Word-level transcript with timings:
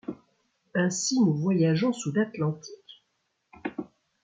Ainsi, 0.73 1.19
nous 1.19 1.37
voyageons 1.37 1.93
sous 1.93 2.11
l’Atlantique? 2.11 3.05